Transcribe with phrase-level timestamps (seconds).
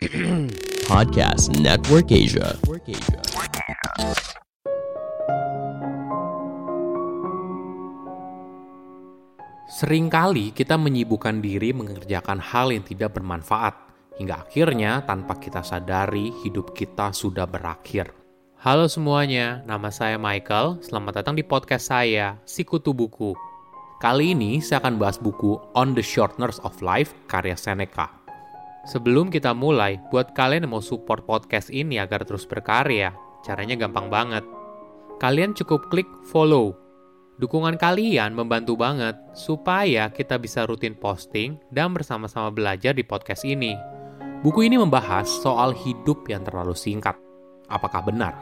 [0.88, 2.56] Podcast Network Asia.
[9.68, 13.76] Seringkali kita menyibukkan diri mengerjakan hal yang tidak bermanfaat,
[14.16, 18.08] hingga akhirnya tanpa kita sadari hidup kita sudah berakhir.
[18.64, 20.80] Halo semuanya, nama saya Michael.
[20.80, 23.36] Selamat datang di podcast saya, Sikutu Buku.
[24.00, 28.19] Kali ini saya akan bahas buku On the Shortness of Life karya Seneca.
[28.88, 33.12] Sebelum kita mulai, buat kalian yang mau support podcast ini agar terus berkarya,
[33.44, 34.44] caranya gampang banget.
[35.20, 36.72] Kalian cukup klik follow
[37.40, 43.72] Dukungan kalian membantu banget supaya kita bisa rutin posting dan bersama-sama belajar di podcast ini.
[44.44, 47.16] Buku ini membahas soal hidup yang terlalu singkat.
[47.72, 48.36] Apakah benar?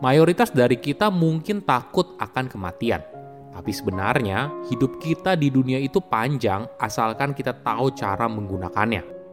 [0.00, 3.04] Mayoritas dari kita mungkin takut akan kematian.
[3.52, 9.23] Tapi sebenarnya hidup kita di dunia itu panjang asalkan kita tahu cara menggunakannya.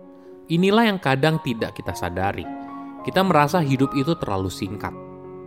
[0.51, 2.43] Inilah yang kadang tidak kita sadari.
[3.07, 4.91] Kita merasa hidup itu terlalu singkat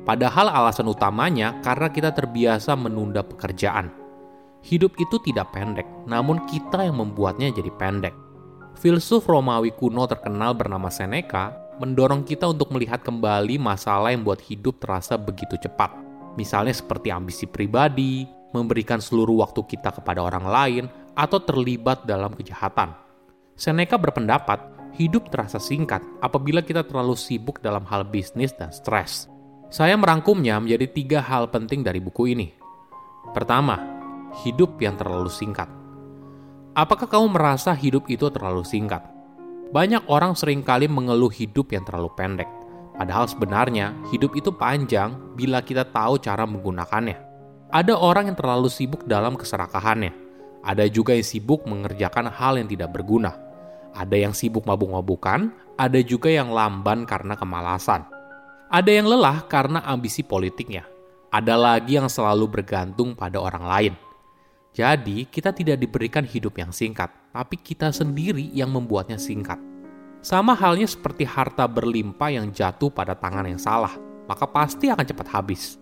[0.04, 3.88] Padahal alasan utamanya karena kita terbiasa menunda pekerjaan.
[4.60, 8.12] Hidup itu tidak pendek, namun kita yang membuatnya jadi pendek.
[8.76, 14.76] Filsuf Romawi kuno terkenal bernama Seneca mendorong kita untuk melihat kembali masalah yang buat hidup
[14.76, 15.96] terasa begitu cepat.
[16.36, 20.84] Misalnya seperti ambisi pribadi, memberikan seluruh waktu kita kepada orang lain,
[21.16, 22.92] atau terlibat dalam kejahatan.
[23.56, 29.26] Seneca berpendapat, hidup terasa singkat apabila kita terlalu sibuk dalam hal bisnis dan stres.
[29.74, 32.54] Saya merangkumnya menjadi tiga hal penting dari buku ini.
[33.34, 33.74] Pertama,
[34.46, 35.66] hidup yang terlalu singkat.
[36.74, 39.02] Apakah kamu merasa hidup itu terlalu singkat?
[39.74, 42.46] Banyak orang sering kali mengeluh hidup yang terlalu pendek.
[42.94, 47.18] Padahal sebenarnya hidup itu panjang bila kita tahu cara menggunakannya.
[47.74, 50.14] Ada orang yang terlalu sibuk dalam keserakahannya.
[50.62, 53.34] Ada juga yang sibuk mengerjakan hal yang tidak berguna.
[53.94, 58.02] Ada yang sibuk mabuk-mabukan, ada juga yang lamban karena kemalasan.
[58.66, 60.82] Ada yang lelah karena ambisi politiknya.
[61.30, 63.94] Ada lagi yang selalu bergantung pada orang lain.
[64.74, 69.62] Jadi, kita tidak diberikan hidup yang singkat, tapi kita sendiri yang membuatnya singkat.
[70.18, 73.94] Sama halnya seperti harta berlimpah yang jatuh pada tangan yang salah,
[74.26, 75.78] maka pasti akan cepat habis.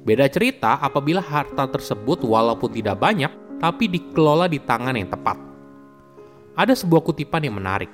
[0.00, 3.28] Beda cerita apabila harta tersebut walaupun tidak banyak,
[3.60, 5.49] tapi dikelola di tangan yang tepat.
[6.58, 7.90] Ada sebuah kutipan yang menarik.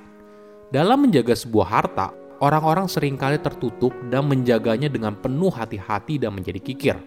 [0.73, 2.09] Dalam menjaga sebuah harta,
[2.41, 6.97] orang-orang sering kali tertutup dan menjaganya dengan penuh hati-hati dan menjadi kikir.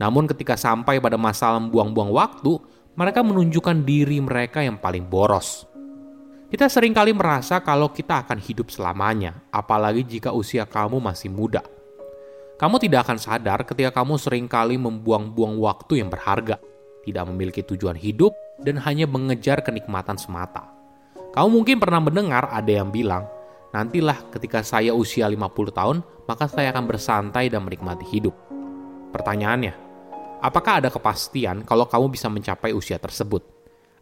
[0.00, 2.56] Namun ketika sampai pada masalah membuang-buang waktu,
[2.96, 5.68] mereka menunjukkan diri mereka yang paling boros.
[6.50, 11.62] Kita sering kali merasa kalau kita akan hidup selamanya, apalagi jika usia kamu masih muda.
[12.58, 16.58] Kamu tidak akan sadar ketika kamu sering kali membuang-buang waktu yang berharga,
[17.06, 20.79] tidak memiliki tujuan hidup, dan hanya mengejar kenikmatan semata.
[21.30, 23.26] Kamu mungkin pernah mendengar ada yang bilang,
[23.70, 28.34] Nantilah ketika saya usia 50 tahun, maka saya akan bersantai dan menikmati hidup.
[29.14, 29.74] Pertanyaannya,
[30.42, 33.46] apakah ada kepastian kalau kamu bisa mencapai usia tersebut?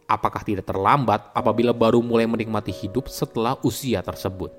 [0.09, 4.49] Apakah tidak terlambat apabila baru mulai menikmati hidup setelah usia tersebut?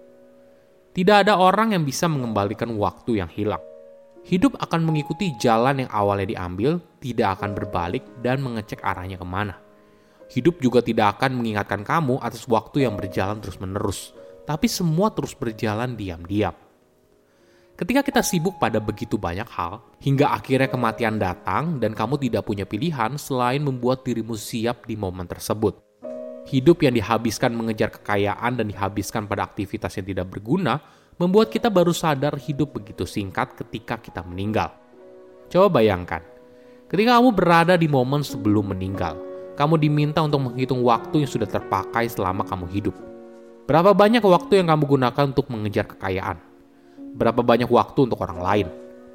[0.95, 3.63] Tidak ada orang yang bisa mengembalikan waktu yang hilang.
[4.23, 9.59] Hidup akan mengikuti jalan yang awalnya diambil, tidak akan berbalik dan mengecek arahnya ke mana.
[10.31, 14.15] Hidup juga tidak akan mengingatkan kamu atas waktu yang berjalan terus-menerus
[14.51, 16.51] tapi semua terus berjalan diam-diam.
[17.79, 22.67] Ketika kita sibuk pada begitu banyak hal, hingga akhirnya kematian datang dan kamu tidak punya
[22.67, 25.79] pilihan selain membuat dirimu siap di momen tersebut.
[26.51, 30.83] Hidup yang dihabiskan mengejar kekayaan dan dihabiskan pada aktivitas yang tidak berguna
[31.15, 34.75] membuat kita baru sadar hidup begitu singkat ketika kita meninggal.
[35.47, 36.27] Coba bayangkan,
[36.91, 39.30] ketika kamu berada di momen sebelum meninggal,
[39.61, 42.97] kamu diminta untuk menghitung waktu yang sudah terpakai selama kamu hidup
[43.71, 46.43] Berapa banyak waktu yang kamu gunakan untuk mengejar kekayaan?
[47.15, 48.67] Berapa banyak waktu untuk orang lain?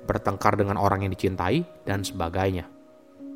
[0.07, 2.63] Bertengkar dengan orang yang dicintai, dan sebagainya.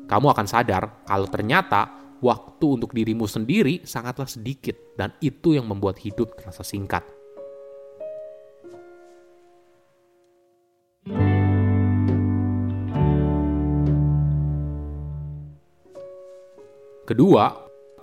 [0.08, 1.92] Kamu akan sadar kalau ternyata
[2.24, 7.04] waktu untuk dirimu sendiri sangatlah sedikit, dan itu yang membuat hidup terasa singkat.
[17.10, 17.50] Kedua,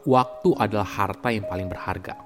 [0.04, 2.19] waktu adalah harta yang paling berharga.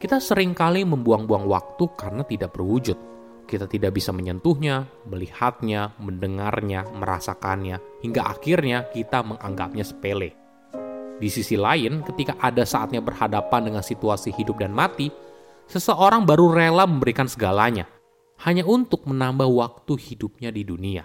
[0.00, 2.96] Kita sering kali membuang-buang waktu karena tidak berwujud.
[3.44, 10.32] Kita tidak bisa menyentuhnya, melihatnya, mendengarnya, merasakannya, hingga akhirnya kita menganggapnya sepele.
[11.20, 15.12] Di sisi lain, ketika ada saatnya berhadapan dengan situasi hidup dan mati,
[15.68, 17.84] seseorang baru rela memberikan segalanya
[18.48, 21.04] hanya untuk menambah waktu hidupnya di dunia.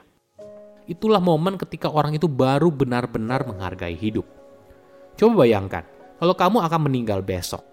[0.87, 4.44] Itulah momen ketika orang itu baru benar-benar menghargai hidup.
[5.15, 5.87] Coba bayangkan,
[6.19, 7.63] kalau kamu akan meninggal besok,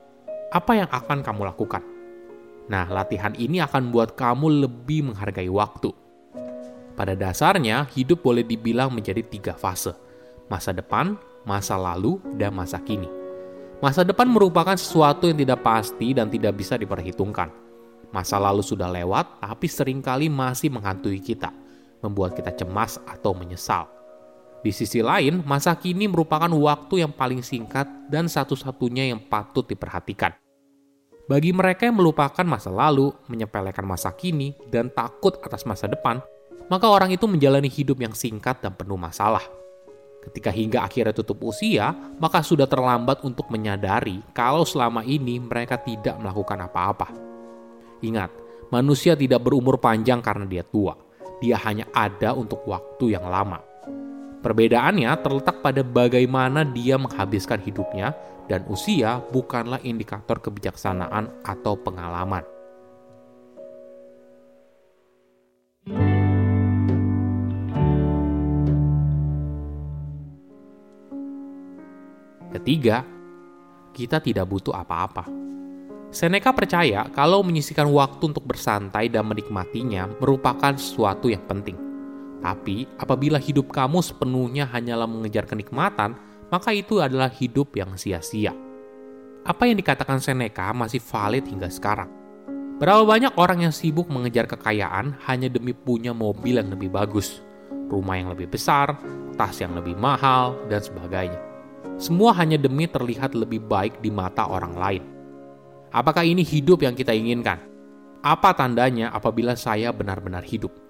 [0.55, 1.83] apa yang akan kamu lakukan?
[2.71, 5.91] Nah, latihan ini akan buat kamu lebih menghargai waktu.
[6.95, 9.91] Pada dasarnya, hidup boleh dibilang menjadi tiga fase.
[10.47, 13.11] Masa depan, masa lalu, dan masa kini.
[13.83, 17.51] Masa depan merupakan sesuatu yang tidak pasti dan tidak bisa diperhitungkan.
[18.15, 21.51] Masa lalu sudah lewat, tapi sering kali masih menghantui kita,
[22.07, 23.91] membuat kita cemas atau menyesal.
[24.63, 30.31] Di sisi lain, masa kini merupakan waktu yang paling singkat dan satu-satunya yang patut diperhatikan.
[31.27, 36.23] Bagi mereka yang melupakan masa lalu, menyepelekan masa kini, dan takut atas masa depan,
[36.71, 39.43] maka orang itu menjalani hidup yang singkat dan penuh masalah.
[40.23, 41.91] Ketika hingga akhirnya tutup usia,
[42.23, 47.11] maka sudah terlambat untuk menyadari kalau selama ini mereka tidak melakukan apa-apa.
[47.99, 48.31] Ingat,
[48.71, 50.95] manusia tidak berumur panjang karena dia tua.
[51.43, 53.59] Dia hanya ada untuk waktu yang lama.
[54.43, 58.11] Perbedaannya terletak pada bagaimana dia menghabiskan hidupnya,
[58.51, 62.43] dan usia bukanlah indikator kebijaksanaan atau pengalaman.
[72.53, 73.07] Ketiga,
[73.95, 75.27] kita tidak butuh apa-apa.
[76.13, 81.92] Seneca percaya kalau menyisikan waktu untuk bersantai dan menikmatinya merupakan sesuatu yang penting.
[82.43, 86.19] Tapi, apabila hidup kamu sepenuhnya hanyalah mengejar kenikmatan,
[86.51, 88.51] maka itu adalah hidup yang sia-sia.
[89.47, 92.11] Apa yang dikatakan Seneca masih valid hingga sekarang.
[92.83, 97.39] Berapa banyak orang yang sibuk mengejar kekayaan hanya demi punya mobil yang lebih bagus,
[97.87, 98.99] rumah yang lebih besar,
[99.39, 101.39] tas yang lebih mahal, dan sebagainya.
[101.95, 105.03] Semua hanya demi terlihat lebih baik di mata orang lain.
[105.95, 107.63] Apakah ini hidup yang kita inginkan?
[108.19, 110.82] Apa tandanya apabila saya benar-benar hidup?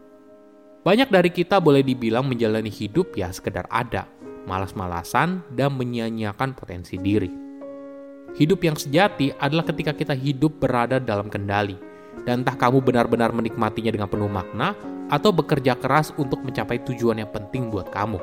[0.82, 4.11] Banyak dari kita boleh dibilang menjalani hidup ya sekedar ada,
[4.50, 7.31] malas-malasan, dan menyia-nyiakan potensi diri.
[8.34, 11.79] Hidup yang sejati adalah ketika kita hidup berada dalam kendali,
[12.26, 14.75] dan entah kamu benar-benar menikmatinya dengan penuh makna,
[15.06, 18.19] atau bekerja keras untuk mencapai tujuan yang penting buat kamu.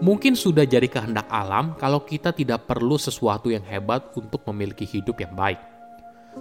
[0.00, 5.20] Mungkin sudah jadi kehendak alam kalau kita tidak perlu sesuatu yang hebat untuk memiliki hidup
[5.20, 5.60] yang baik.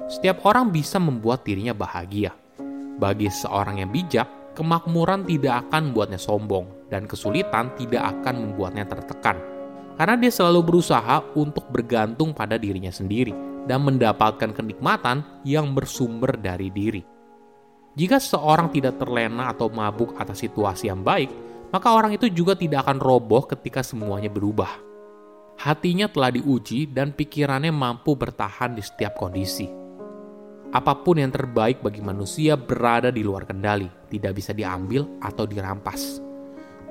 [0.08, 2.32] Setiap orang bisa membuat dirinya bahagia.
[2.96, 9.38] Bagi seorang yang bijak, kemakmuran tidak akan membuatnya sombong dan kesulitan tidak akan membuatnya tertekan.
[10.00, 13.36] Karena dia selalu berusaha untuk bergantung pada dirinya sendiri
[13.68, 17.04] dan mendapatkan kenikmatan yang bersumber dari diri.
[18.00, 21.28] Jika seseorang tidak terlena atau mabuk atas situasi yang baik,
[21.70, 24.72] maka orang itu juga tidak akan roboh ketika semuanya berubah.
[25.60, 29.89] Hatinya telah diuji dan pikirannya mampu bertahan di setiap kondisi
[30.70, 36.22] apa pun yang terbaik bagi manusia berada di luar kendali, tidak bisa diambil atau dirampas.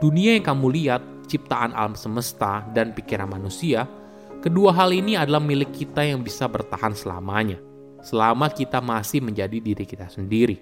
[0.03, 3.87] Dunia yang kamu lihat, ciptaan alam semesta, dan pikiran manusia,
[4.43, 7.63] kedua hal ini adalah milik kita yang bisa bertahan selamanya,
[8.03, 10.59] selama kita masih menjadi diri kita sendiri.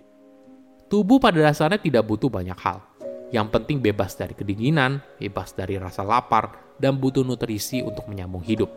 [0.92, 2.84] Tubuh pada dasarnya tidak butuh banyak hal.
[3.32, 8.68] Yang penting bebas dari kedinginan, bebas dari rasa lapar, dan butuh nutrisi untuk menyambung hidup.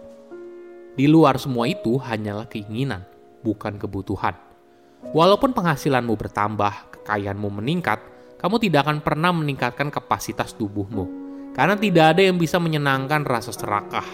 [0.95, 3.05] Di luar semua itu hanyalah keinginan,
[3.41, 4.35] bukan kebutuhan.
[5.15, 8.03] Walaupun penghasilanmu bertambah, kekayaanmu meningkat,
[8.39, 11.07] kamu tidak akan pernah meningkatkan kapasitas tubuhmu,
[11.55, 14.05] karena tidak ada yang bisa menyenangkan rasa serakah.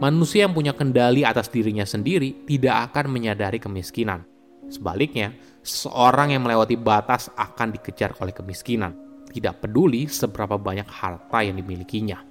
[0.00, 4.24] Manusia yang punya kendali atas dirinya sendiri tidak akan menyadari kemiskinan.
[4.72, 8.96] Sebaliknya, seorang yang melewati batas akan dikejar oleh kemiskinan,
[9.28, 12.24] tidak peduli seberapa banyak harta yang dimilikinya.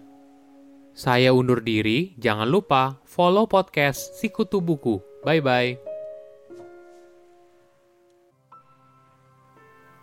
[0.98, 5.00] Saya undur diri, jangan lupa follow podcast Sikutu Buku.
[5.22, 5.89] Bye-bye.